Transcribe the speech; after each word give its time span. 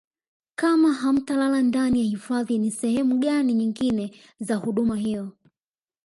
kama 0.55 0.93
hamtalala 0.93 1.61
ndani 1.61 1.99
ya 1.99 2.05
hifadhi 2.05 2.57
ni 2.57 2.71
sehemu 2.71 3.17
gani 3.19 3.53
nyinginezo 3.53 4.13
za 4.39 4.55
huduma 4.55 4.97
hiyo 4.97 5.31